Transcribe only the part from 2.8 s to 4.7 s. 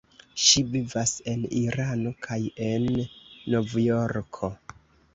Novjorko.